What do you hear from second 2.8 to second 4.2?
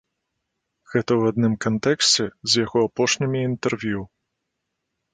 апошнімі інтэрв'ю.